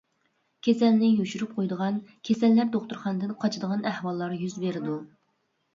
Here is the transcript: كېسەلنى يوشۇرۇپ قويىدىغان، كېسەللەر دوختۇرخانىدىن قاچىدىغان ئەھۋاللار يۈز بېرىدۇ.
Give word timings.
كېسەلنى 0.67 1.09
يوشۇرۇپ 1.17 1.51
قويىدىغان، 1.59 1.99
كېسەللەر 2.31 2.73
دوختۇرخانىدىن 2.79 3.39
قاچىدىغان 3.45 3.89
ئەھۋاللار 3.93 4.39
يۈز 4.47 4.63
بېرىدۇ. 4.67 5.03